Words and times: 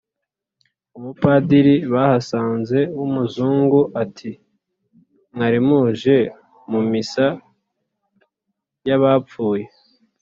Umupadiri 0.97 1.75
bahasanze 1.93 2.79
w' 2.97 3.03
umuzungu 3.07 3.79
ati: 4.03 4.31
"Mwari 5.33 5.59
muje 5.67 6.17
mu 6.71 6.81
Misa 6.91 7.25
y' 8.87 8.95
abapfuye? 8.97 9.65